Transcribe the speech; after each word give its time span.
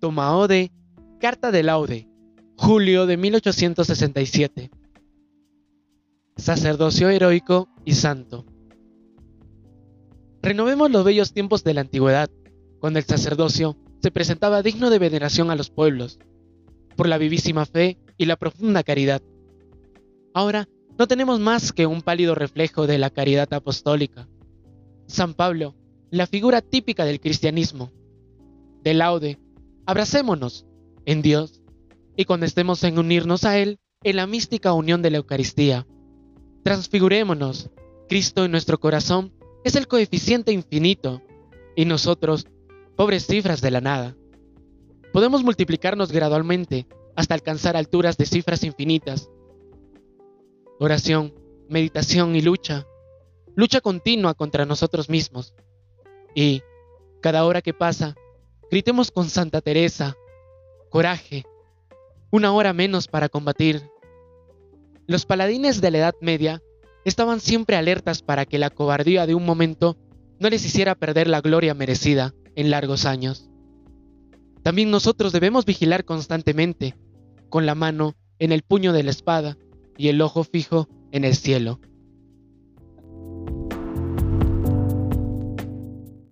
Tomao 0.00 0.46
de 0.46 0.70
Carta 1.18 1.50
de 1.50 1.64
Laude, 1.64 2.08
julio 2.56 3.06
de 3.06 3.16
1867. 3.16 4.70
Sacerdocio 6.36 7.08
heroico 7.08 7.68
y 7.84 7.94
santo. 7.94 8.46
Renovemos 10.40 10.92
los 10.92 11.04
bellos 11.04 11.32
tiempos 11.32 11.64
de 11.64 11.74
la 11.74 11.80
antigüedad, 11.80 12.30
cuando 12.78 13.00
el 13.00 13.04
sacerdocio 13.06 13.76
se 14.00 14.12
presentaba 14.12 14.62
digno 14.62 14.88
de 14.88 15.00
veneración 15.00 15.50
a 15.50 15.56
los 15.56 15.70
pueblos, 15.70 16.20
por 16.96 17.08
la 17.08 17.18
vivísima 17.18 17.66
fe 17.66 17.98
y 18.16 18.26
la 18.26 18.36
profunda 18.36 18.84
caridad. 18.84 19.20
Ahora 20.32 20.68
no 20.96 21.08
tenemos 21.08 21.40
más 21.40 21.72
que 21.72 21.86
un 21.86 22.02
pálido 22.02 22.36
reflejo 22.36 22.86
de 22.86 22.98
la 22.98 23.10
caridad 23.10 23.52
apostólica. 23.52 24.28
San 25.08 25.34
Pablo, 25.34 25.74
la 26.10 26.28
figura 26.28 26.60
típica 26.60 27.04
del 27.04 27.18
cristianismo. 27.18 27.90
De 28.84 28.94
laude, 28.94 29.38
abracémonos 29.88 30.66
en 31.06 31.22
Dios 31.22 31.62
y 32.14 32.26
cuando 32.26 32.44
estemos 32.44 32.84
en 32.84 32.98
unirnos 32.98 33.44
a 33.44 33.56
Él 33.56 33.80
en 34.02 34.16
la 34.16 34.26
mística 34.26 34.74
unión 34.74 35.00
de 35.00 35.10
la 35.10 35.16
Eucaristía. 35.16 35.86
Transfigurémonos. 36.62 37.70
Cristo 38.06 38.44
en 38.44 38.50
nuestro 38.50 38.78
corazón 38.78 39.32
es 39.64 39.76
el 39.76 39.88
coeficiente 39.88 40.52
infinito 40.52 41.22
y 41.74 41.86
nosotros, 41.86 42.46
pobres 42.96 43.26
cifras 43.26 43.62
de 43.62 43.70
la 43.70 43.80
nada. 43.80 44.14
Podemos 45.10 45.42
multiplicarnos 45.42 46.12
gradualmente 46.12 46.86
hasta 47.16 47.34
alcanzar 47.34 47.74
alturas 47.74 48.18
de 48.18 48.26
cifras 48.26 48.64
infinitas. 48.64 49.30
Oración, 50.78 51.32
meditación 51.70 52.36
y 52.36 52.42
lucha. 52.42 52.86
Lucha 53.56 53.80
continua 53.80 54.34
contra 54.34 54.66
nosotros 54.66 55.08
mismos. 55.08 55.54
Y, 56.34 56.62
cada 57.22 57.46
hora 57.46 57.62
que 57.62 57.72
pasa, 57.72 58.16
gritemos 58.70 59.10
con 59.10 59.28
Santa 59.28 59.60
Teresa, 59.60 60.16
coraje, 60.90 61.44
una 62.30 62.52
hora 62.52 62.72
menos 62.72 63.08
para 63.08 63.28
combatir. 63.28 63.82
Los 65.06 65.24
paladines 65.24 65.80
de 65.80 65.90
la 65.90 65.98
Edad 65.98 66.14
Media 66.20 66.62
estaban 67.04 67.40
siempre 67.40 67.76
alertas 67.76 68.22
para 68.22 68.44
que 68.44 68.58
la 68.58 68.70
cobardía 68.70 69.26
de 69.26 69.34
un 69.34 69.46
momento 69.46 69.96
no 70.38 70.50
les 70.50 70.64
hiciera 70.64 70.94
perder 70.94 71.28
la 71.28 71.40
gloria 71.40 71.74
merecida 71.74 72.34
en 72.54 72.70
largos 72.70 73.06
años. 73.06 73.48
También 74.62 74.90
nosotros 74.90 75.32
debemos 75.32 75.64
vigilar 75.64 76.04
constantemente, 76.04 76.94
con 77.48 77.64
la 77.64 77.74
mano 77.74 78.14
en 78.38 78.52
el 78.52 78.62
puño 78.62 78.92
de 78.92 79.02
la 79.02 79.10
espada 79.10 79.56
y 79.96 80.08
el 80.08 80.20
ojo 80.20 80.44
fijo 80.44 80.88
en 81.10 81.24
el 81.24 81.34
cielo. 81.34 81.80